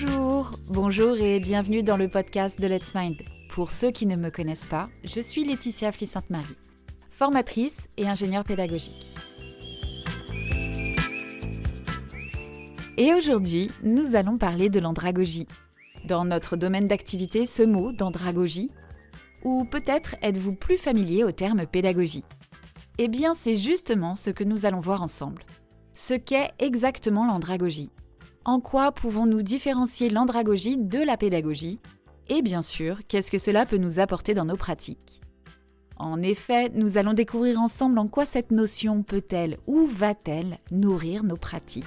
[0.00, 3.16] Bonjour, bonjour et bienvenue dans le podcast de Let's Mind.
[3.48, 6.56] Pour ceux qui ne me connaissent pas, je suis Laetitia Fli-Sainte-Marie,
[7.10, 9.10] formatrice et ingénieure pédagogique.
[12.96, 15.48] Et aujourd'hui, nous allons parler de l'andragogie.
[16.04, 18.70] Dans notre domaine d'activité, ce mot d'andragogie,
[19.42, 22.24] ou peut-être êtes-vous plus familier au terme pédagogie?
[22.98, 25.42] Eh bien, c'est justement ce que nous allons voir ensemble.
[25.94, 27.90] Ce qu'est exactement l'andragogie
[28.48, 31.80] en quoi pouvons-nous différencier l'andragogie de la pédagogie
[32.30, 35.20] Et bien sûr, qu'est-ce que cela peut nous apporter dans nos pratiques
[35.98, 41.36] En effet, nous allons découvrir ensemble en quoi cette notion peut-elle ou va-t-elle nourrir nos
[41.36, 41.84] pratiques.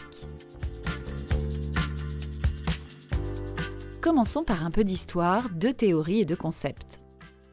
[4.00, 7.02] Commençons par un peu d'histoire, de théorie et de concepts.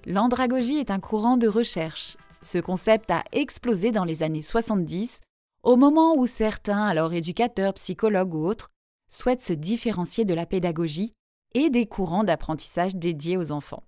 [0.05, 2.19] L'andragogie est un courant de recherche.
[2.43, 5.21] Ce concept a explosé dans les années 70,
[5.63, 8.69] au moment où certains, alors éducateurs, psychologues ou autres,
[9.09, 11.13] souhaite se différencier de la pédagogie
[11.55, 13.85] et des courants d'apprentissage dédiés aux enfants.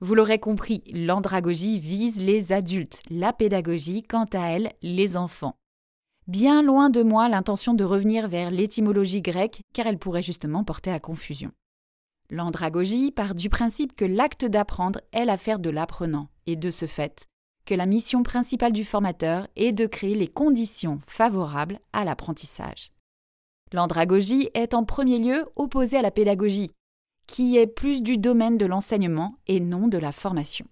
[0.00, 5.56] Vous l'aurez compris, l'andragogie vise les adultes, la pédagogie, quant à elle, les enfants.
[6.26, 10.90] Bien loin de moi l'intention de revenir vers l'étymologie grecque, car elle pourrait justement porter
[10.90, 11.52] à confusion.
[12.30, 17.26] L'andragogie part du principe que l'acte d'apprendre est l'affaire de l'apprenant, et de ce fait,
[17.66, 22.91] que la mission principale du formateur est de créer les conditions favorables à l'apprentissage.
[23.72, 26.70] L'andragogie est en premier lieu opposée à la pédagogie,
[27.26, 30.66] qui est plus du domaine de l'enseignement et non de la formation.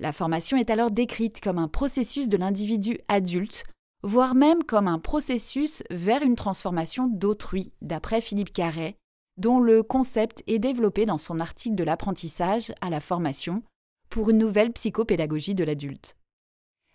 [0.00, 3.64] La formation est alors décrite comme un processus de l'individu adulte,
[4.02, 8.96] voire même comme un processus vers une transformation d'autrui, d'après Philippe Carret,
[9.36, 13.62] dont le concept est développé dans son article de l'apprentissage à la formation
[14.10, 16.16] pour une nouvelle psychopédagogie de l'adulte.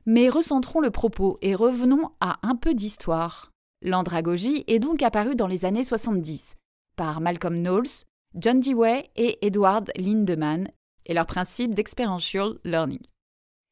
[0.06, 3.52] Mais recentrons le propos et revenons à un peu d'histoire.
[3.82, 6.56] L'andragogie est donc apparue dans les années 70
[6.98, 8.04] par Malcolm Knowles,
[8.36, 10.68] John Dewey et Edward Lindemann
[11.06, 13.00] et leur principe d'experiential learning.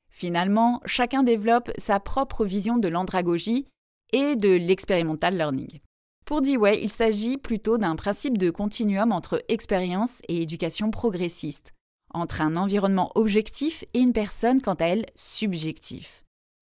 [0.09, 3.67] Finalement, chacun développe sa propre vision de l'andragogie
[4.13, 5.81] et de l'experimental learning.
[6.25, 11.73] Pour Dewey, il s'agit plutôt d'un principe de continuum entre expérience et éducation progressiste,
[12.13, 16.07] entre un environnement objectif et une personne quant à elle subjective.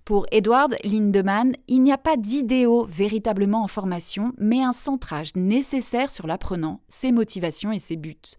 [0.06, 6.12] Pour Edward Lindemann, il n'y a pas d'idéaux véritablement en formation, mais un centrage nécessaire
[6.12, 8.38] sur l'apprenant, ses motivations et ses buts.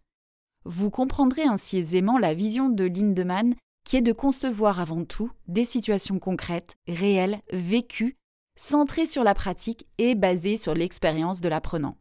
[0.64, 5.64] Vous comprendrez ainsi aisément la vision de Lindemann qui est de concevoir avant tout des
[5.64, 8.16] situations concrètes, réelles, vécues,
[8.56, 11.96] centrées sur la pratique et basées sur l'expérience de l'apprenant.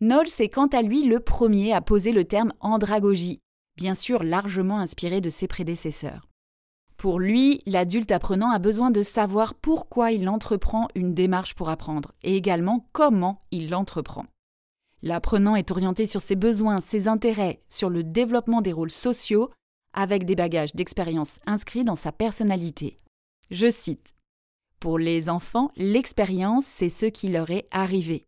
[0.00, 3.40] Knowles est quant à lui le premier à poser le terme andragogie,
[3.76, 6.29] bien sûr largement inspiré de ses prédécesseurs.
[7.00, 12.12] Pour lui, l'adulte apprenant a besoin de savoir pourquoi il entreprend une démarche pour apprendre
[12.22, 14.26] et également comment il l'entreprend.
[15.00, 19.48] L'apprenant est orienté sur ses besoins, ses intérêts, sur le développement des rôles sociaux,
[19.94, 23.00] avec des bagages d'expérience inscrits dans sa personnalité.
[23.50, 24.12] Je cite
[24.78, 28.26] Pour les enfants, l'expérience, c'est ce qui leur est arrivé.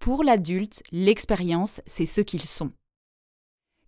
[0.00, 2.72] Pour l'adulte, l'expérience, c'est ce qu'ils sont.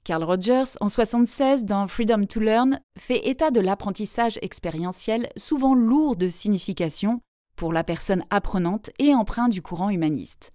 [0.04, 6.16] Carl Rogers, en 1976, dans Freedom to Learn, fait état de l'apprentissage expérientiel souvent lourd
[6.16, 7.20] de signification
[7.56, 10.50] pour la personne apprenante et empreint du courant humaniste.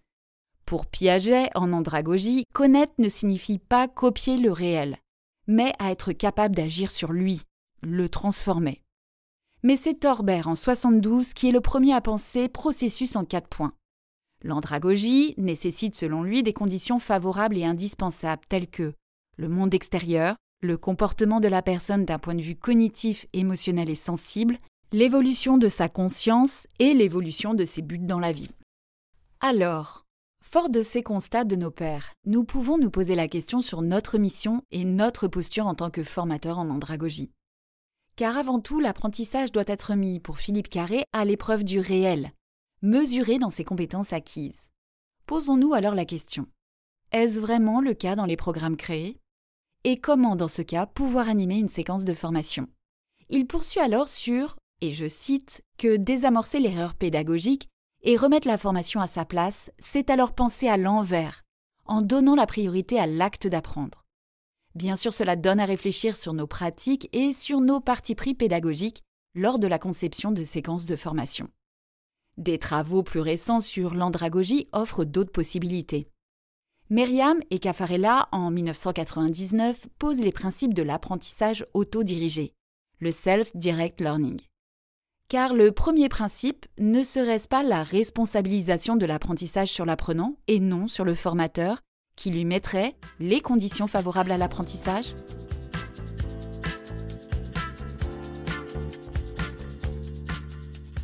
[0.66, 4.98] Pour Piaget, en andragogie, connaître ne signifie pas copier le réel,
[5.48, 7.42] mais à être capable d'agir sur lui,
[7.82, 8.84] le transformer.
[9.64, 13.74] Mais c'est Torbert en 72 qui est le premier à penser processus en quatre points.
[14.44, 18.94] L'andragogie nécessite selon lui des conditions favorables et indispensables telles que
[19.38, 23.96] le monde extérieur, le comportement de la personne d'un point de vue cognitif, émotionnel et
[23.96, 24.58] sensible,
[24.92, 28.52] l'évolution de sa conscience et l'évolution de ses buts dans la vie.
[29.40, 30.06] Alors,
[30.42, 34.18] fort de ces constats de nos pères, nous pouvons nous poser la question sur notre
[34.18, 37.32] mission et notre posture en tant que formateur en andragogie.
[38.16, 42.32] Car avant tout, l'apprentissage doit être mis, pour Philippe Carré, à l'épreuve du réel,
[42.82, 44.70] mesuré dans ses compétences acquises.
[45.28, 46.48] Posons-nous alors la question.
[47.12, 49.20] Est-ce vraiment le cas dans les programmes créés?
[49.90, 52.68] Et comment, dans ce cas, pouvoir animer une séquence de formation.
[53.30, 57.70] Il poursuit alors sur, et je cite, que désamorcer l'erreur pédagogique
[58.02, 61.46] et remettre la formation à sa place, c'est alors penser à l'envers,
[61.86, 64.04] en donnant la priorité à l'acte d'apprendre.
[64.76, 69.04] Bien sûr, cela donne à réfléchir sur nos pratiques et sur nos partis pris pédagogiques
[69.36, 71.50] lors de la conception de séquences de formation.
[72.36, 76.10] Des travaux plus récents sur l'andragogie offrent d'autres possibilités.
[76.90, 82.54] Myriam et Caffarella, en 1999, posent les principes de l'apprentissage autodirigé,
[83.00, 84.40] le Self-Direct Learning.
[85.28, 90.88] Car le premier principe ne serait-ce pas la responsabilisation de l'apprentissage sur l'apprenant et non
[90.88, 91.82] sur le formateur,
[92.16, 95.08] qui lui mettrait les conditions favorables à l'apprentissage?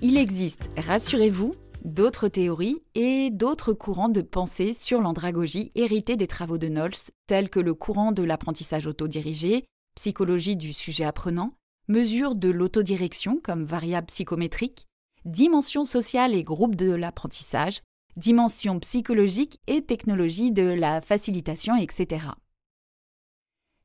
[0.01, 1.51] Il existe, rassurez-vous,
[1.83, 7.50] d'autres théories et d'autres courants de pensée sur l'andragogie hérités des travaux de Knowles, tels
[7.50, 9.65] que le courant de l'apprentissage autodirigé,
[9.95, 11.53] psychologie du sujet apprenant,
[11.88, 14.88] mesure de l'autodirection comme variable psychométrique,
[15.25, 17.81] dimension sociale et groupe de l'apprentissage,
[18.15, 22.27] dimension psychologique et technologie de la facilitation, etc.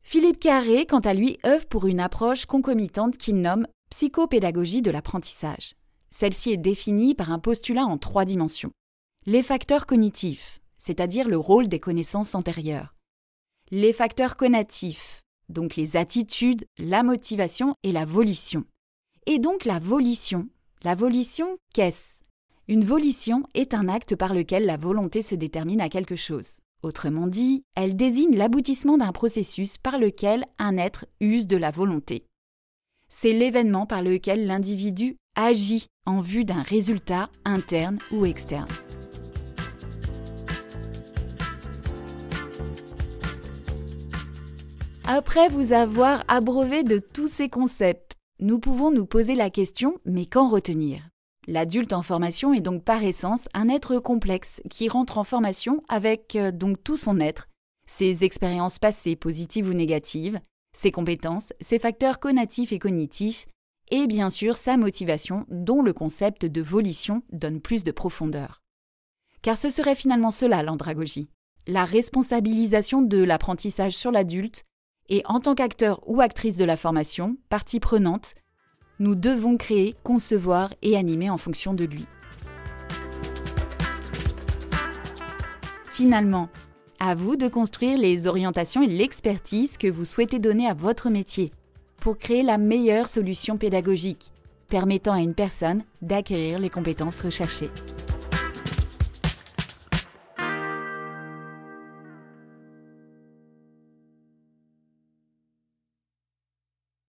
[0.02, 5.77] Philippe Carré, quant à lui, œuvre pour une approche concomitante qu'il nomme psychopédagogie de l'apprentissage.
[6.10, 8.72] Celle-ci est définie par un postulat en trois dimensions.
[9.26, 12.94] Les facteurs cognitifs, c'est-à-dire le rôle des connaissances antérieures.
[13.70, 18.64] Les facteurs connatifs, donc les attitudes, la motivation et la volition.
[19.26, 20.48] Et donc la volition.
[20.84, 22.18] La volition, qu'est-ce?
[22.68, 26.58] Une volition est un acte par lequel la volonté se détermine à quelque chose.
[26.82, 32.24] Autrement dit, elle désigne l'aboutissement d'un processus par lequel un être use de la volonté.
[33.08, 38.66] C'est l'événement par lequel l'individu agit en vue d'un résultat interne ou externe.
[45.06, 50.26] Après vous avoir abreuvé de tous ces concepts, nous pouvons nous poser la question mais
[50.26, 51.08] qu'en retenir?
[51.46, 56.36] L'adulte en formation est donc par essence un être complexe qui rentre en formation avec
[56.36, 57.46] euh, donc tout son être,
[57.86, 60.40] ses expériences passées positives ou négatives,
[60.76, 63.46] ses compétences, ses facteurs connatifs et cognitifs,
[63.90, 68.62] et bien sûr sa motivation dont le concept de volition donne plus de profondeur.
[69.42, 71.30] Car ce serait finalement cela l'andragogie,
[71.66, 74.64] la responsabilisation de l'apprentissage sur l'adulte,
[75.08, 78.34] et en tant qu'acteur ou actrice de la formation, partie prenante,
[78.98, 82.06] nous devons créer, concevoir et animer en fonction de lui.
[85.90, 86.48] Finalement,
[87.00, 91.50] à vous de construire les orientations et l'expertise que vous souhaitez donner à votre métier
[92.00, 94.30] pour créer la meilleure solution pédagogique,
[94.68, 97.70] permettant à une personne d'acquérir les compétences recherchées.